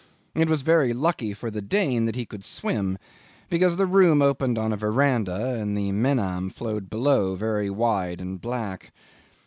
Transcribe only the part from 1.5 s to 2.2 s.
the Dane that